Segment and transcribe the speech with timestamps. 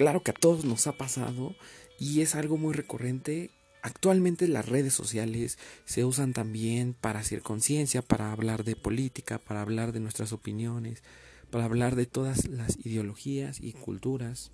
[0.00, 1.54] claro que a todos nos ha pasado
[1.98, 3.50] y es algo muy recurrente.
[3.82, 9.60] Actualmente las redes sociales se usan también para hacer conciencia, para hablar de política, para
[9.60, 11.02] hablar de nuestras opiniones,
[11.50, 14.52] para hablar de todas las ideologías y culturas.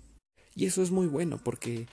[0.53, 1.87] Y eso es muy bueno porque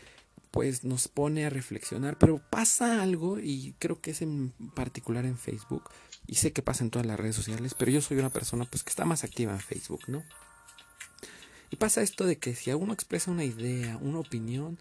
[0.50, 5.39] pues nos pone a reflexionar, pero pasa algo y creo que es en particular en
[5.39, 5.91] Facebook
[6.27, 8.82] y sé que pasa en todas las redes sociales, pero yo soy una persona pues
[8.82, 10.25] que está más activa en Facebook, ¿no?
[11.75, 14.79] Y pasa esto de que si uno expresa una idea, una opinión,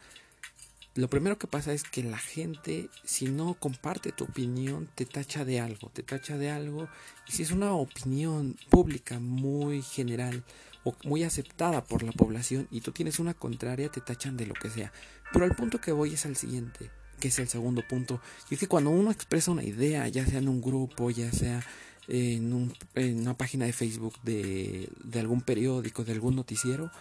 [0.93, 5.43] lo primero que pasa es que la gente, si no comparte tu opinión, te tacha
[5.43, 6.87] de algo, te tacha de algo.
[7.27, 10.43] Y si es una opinión pública muy general
[10.83, 14.53] o muy aceptada por la población y tú tienes una contraria, te tachan de lo
[14.53, 14.93] que sea.
[15.31, 18.21] Pero al punto que voy es al siguiente, que es el segundo punto.
[18.51, 21.65] Y es que cuando uno expresa una idea, ya sea en un grupo, ya sea
[22.07, 26.91] en, un, una página de Facebook de, de algún periódico, de algún noticiero,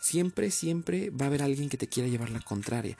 [0.00, 2.96] siempre, siempre va a haber alguien que te quiera llevar la contraria.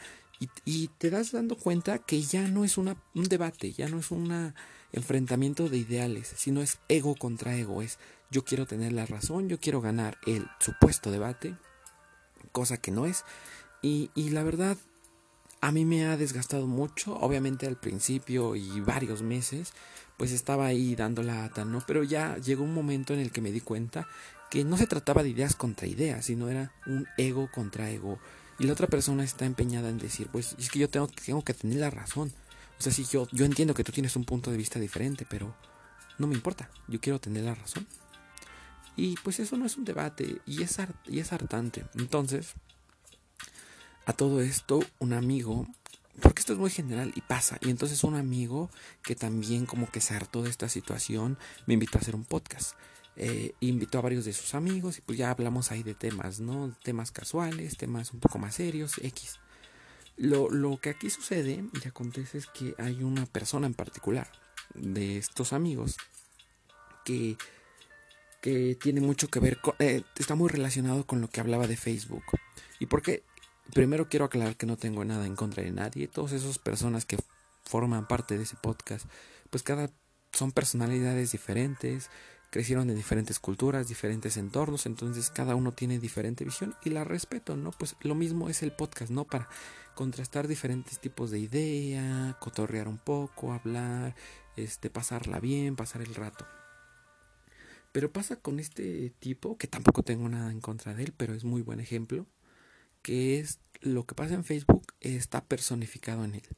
[0.64, 4.12] Y, te das dando cuenta que ya no es una, un debate, ya no es
[4.12, 4.54] un
[4.92, 7.98] enfrentamiento de ideales, sino es ego contra ego, es
[8.30, 11.56] yo quiero tener la razón, yo quiero ganar el supuesto debate,
[12.52, 13.24] cosa que no es.
[13.82, 14.76] Y, y la verdad,
[15.60, 19.73] a mí me ha desgastado mucho, obviamente al principio y varios meses,
[20.16, 21.82] pues estaba ahí dando la ata, ¿no?
[21.87, 24.09] Pero ya llegó un momento en el que me di cuenta
[24.50, 28.18] que no se trataba de ideas contra ideas, sino era un ego contra ego
[28.59, 31.54] y la otra persona está empeñada en decir, pues es que yo tengo, tengo que
[31.54, 32.32] tener la razón.
[32.78, 35.54] O sea, sí, yo, yo entiendo que tú tienes un punto de vista diferente, pero
[36.18, 37.87] no me importa, yo quiero tener la razón.
[38.96, 41.84] Y pues eso no es un debate y es, y es hartante.
[41.95, 42.54] Entonces,
[44.09, 45.66] a todo esto, un amigo,
[46.23, 48.70] porque esto es muy general y pasa, y entonces un amigo
[49.02, 52.73] que también como que se hartó de esta situación, me invitó a hacer un podcast.
[53.16, 56.74] Eh, invitó a varios de sus amigos y pues ya hablamos ahí de temas, ¿no?
[56.82, 59.40] Temas casuales, temas un poco más serios, X.
[60.16, 64.31] Lo, lo que aquí sucede y acontece es que hay una persona en particular
[64.75, 65.97] de estos amigos
[67.04, 67.37] que,
[68.41, 71.77] que tiene mucho que ver con, eh, está muy relacionado con lo que hablaba de
[71.77, 72.25] Facebook.
[72.78, 73.25] ¿Y porque
[73.75, 76.09] Primero quiero aclarar que no tengo nada en contra de nadie.
[76.09, 77.19] Todas esas personas que
[77.62, 79.06] forman parte de ese podcast,
[79.51, 79.91] pues cada
[80.33, 82.11] son personalidades diferentes,
[82.51, 87.57] crecieron en diferentes culturas, diferentes entornos, entonces cada uno tiene diferente visión y la respeto,
[87.57, 87.73] ¿no?
[87.73, 89.25] Pues lo mismo es el podcast, ¿no?
[89.25, 89.49] Para
[89.95, 94.15] contrastar diferentes tipos de idea, cotorrear un poco, hablar,
[94.57, 96.47] este, pasarla bien, pasar el rato.
[97.93, 101.45] Pero pasa con este tipo, que tampoco tengo nada en contra de él, pero es
[101.45, 102.27] muy buen ejemplo,
[103.03, 106.48] que es lo que pasa en Facebook está personificado en él.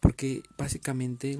[0.00, 1.38] Porque básicamente,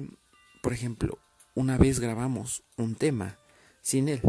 [0.61, 1.19] por ejemplo,
[1.55, 3.37] una vez grabamos un tema
[3.81, 4.21] sin él.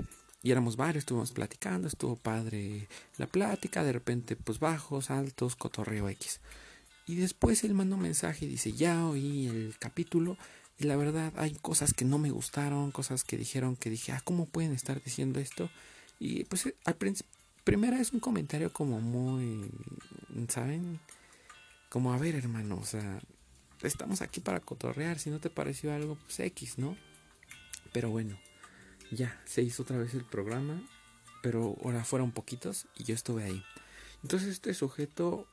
[0.42, 6.08] Y éramos varios, estuvimos platicando, estuvo padre la plática, de repente pues bajos, altos, cotorreo
[6.08, 6.40] X.
[7.06, 10.36] Y después él mandó un mensaje y dice, ya oí el capítulo
[10.78, 14.20] y la verdad hay cosas que no me gustaron, cosas que dijeron que dije, ah,
[14.24, 15.70] ¿cómo pueden estar diciendo esto?
[16.18, 17.32] Y pues al principio,
[17.64, 19.70] primera es un comentario como muy,
[20.48, 21.00] ¿saben?
[21.88, 23.20] Como, a ver hermano, o sea,
[23.82, 26.96] estamos aquí para cotorrear, si no te pareció algo, pues X, ¿no?
[27.92, 28.38] Pero bueno
[29.12, 30.82] ya se hizo otra vez el programa,
[31.42, 33.62] pero ahora fueron poquitos y yo estuve ahí.
[34.22, 35.46] Entonces este sujeto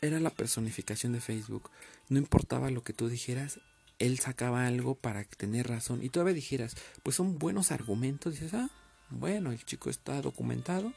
[0.00, 1.70] era la personificación de Facebook.
[2.08, 3.60] No importaba lo que tú dijeras,
[3.98, 6.02] él sacaba algo para tener razón.
[6.02, 8.34] Y todavía dijeras, pues son buenos argumentos.
[8.34, 8.70] dices, ah,
[9.10, 10.92] bueno, el chico está documentado,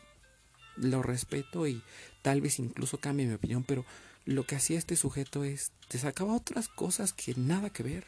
[0.78, 1.81] lo respeto y
[2.22, 3.86] tal vez incluso cambie mi opinión, pero
[4.25, 8.08] lo que hacía este sujeto es, te sacaba otras cosas que nada que ver,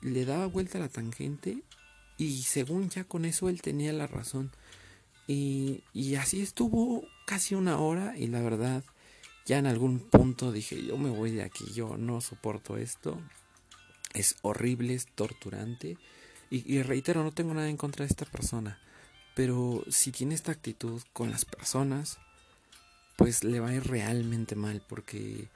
[0.00, 1.62] le daba vuelta a la tangente
[2.16, 4.52] y según ya con eso él tenía la razón.
[5.26, 8.84] Y, y así estuvo casi una hora y la verdad
[9.44, 13.20] ya en algún punto dije yo me voy de aquí, yo no soporto esto.
[14.14, 15.98] Es horrible, es torturante.
[16.48, 18.78] Y, y, reitero, no tengo nada en contra de esta persona.
[19.36, 22.16] Pero si tiene esta actitud con las personas,
[23.16, 24.82] pues le va a ir realmente mal.
[24.88, 25.50] Porque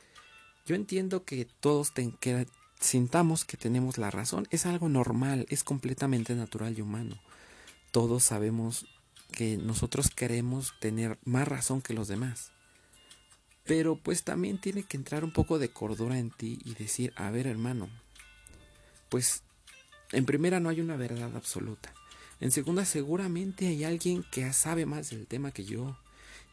[0.67, 1.91] yo entiendo que todos
[2.21, 2.47] que
[2.79, 7.19] sintamos que tenemos la razón es algo normal, es completamente natural y humano.
[7.91, 8.85] Todos sabemos
[9.33, 12.53] que nosotros queremos tener más razón que los demás.
[13.65, 17.31] Pero pues también tiene que entrar un poco de cordura en ti y decir, a
[17.31, 17.89] ver hermano,
[19.09, 19.43] pues
[20.13, 21.95] en primera no hay una verdad absoluta.
[22.41, 25.97] En segunda seguramente hay alguien que sabe más del tema que yo.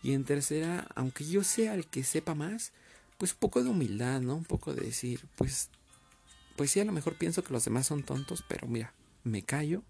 [0.04, 2.72] Y en tercera, aunque yo sea el que sepa más,
[3.18, 4.36] pues un poco de humildad, ¿no?
[4.36, 5.69] Un poco de decir, pues
[6.57, 8.92] pues sí, a lo mejor pienso que los demás son tontos, pero mira,
[9.24, 9.84] me callo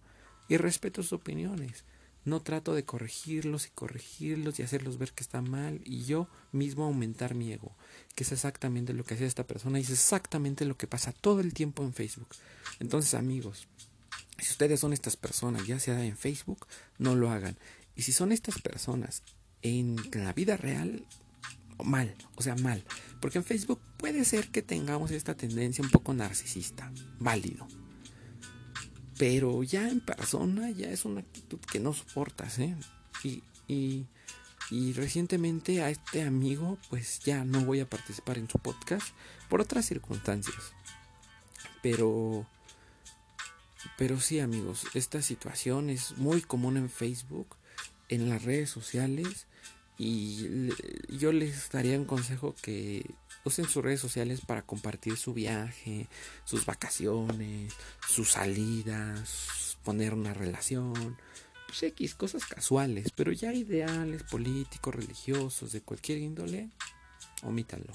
[0.50, 1.86] y respeto sus opiniones.
[2.26, 6.84] no trato de corregirlos y corregirlos y hacerlos ver que está mal y yo mismo
[6.84, 7.74] aumentar mi ego,
[8.16, 11.40] que es exactamente lo que hace esta persona y es exactamente lo que pasa todo
[11.40, 12.28] el tiempo en Facebook.
[12.82, 13.70] Entonces, amigos,
[14.46, 16.68] si ustedes son estas personas, ya sea en Facebook,
[16.98, 17.58] no lo hagan.
[17.96, 19.24] Y si son estas personas
[19.62, 21.06] en la vida real,
[21.84, 22.84] mal, o sea, mal.
[23.20, 27.68] Porque en Facebook puede ser que tengamos esta tendencia un poco narcisista, válido.
[29.18, 32.76] Pero ya en persona ya es una actitud que no soportas, ¿eh?
[33.24, 34.06] Y,
[34.70, 39.08] y, recientemente a este amigo pues ya no voy a participar en su podcast
[39.50, 40.74] por otras circunstancias.
[41.82, 42.46] Pero...
[43.98, 47.58] Pero sí amigos, esta situación es muy común en Facebook,
[48.10, 49.48] en las redes sociales
[49.98, 50.70] y
[51.10, 53.04] yo les daría un consejo que
[53.44, 56.08] usen sus redes sociales para compartir su viaje,
[56.46, 57.74] sus vacaciones,
[58.08, 61.18] sus salidas, poner una relación,
[61.66, 66.70] pues X, cosas casuales, pero ya ideales, políticos, religiosos, de cualquier índole,
[67.42, 67.94] omítanlo.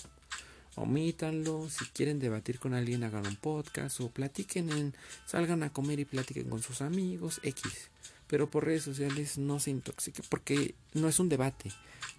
[0.75, 4.95] Omítanlo, si quieren debatir con alguien, hagan un podcast o platiquen en,
[5.27, 7.91] salgan a comer y platiquen con sus amigos, X.
[8.27, 11.71] Pero por redes sociales no se intoxique porque no es un debate,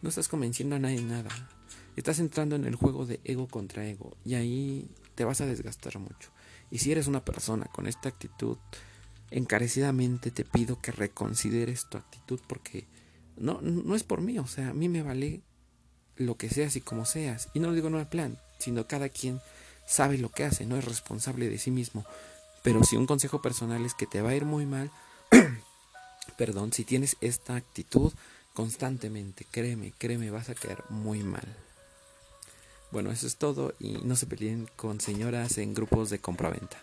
[0.04, 1.32] no estás convenciendo a nadie nada.
[1.96, 5.98] Estás entrando en el juego de ego contra ego y ahí te vas a desgastar
[5.98, 6.30] mucho.
[6.70, 8.58] Y si eres una persona con esta actitud,
[9.32, 12.86] encarecidamente te pido que reconsideres tu actitud porque
[13.36, 15.42] no, no es por mí, o sea, a mí me vale
[16.18, 17.50] lo que seas y como seas.
[17.54, 19.42] Y no lo digo no en plan, sino cada quien
[19.86, 22.06] sabe lo que hace, no es responsable de sí mismo.
[22.64, 24.92] Pero si un consejo personal es que te va a ir muy mal,
[26.38, 28.14] perdón, si tienes esta actitud
[28.54, 31.46] constantemente, créeme, créeme, vas a caer muy mal.
[32.92, 36.78] Bueno, eso es todo y no se peleen con señoras en grupos de compraventa.